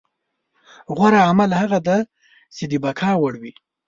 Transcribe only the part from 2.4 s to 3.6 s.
چې د بقا وړ وي.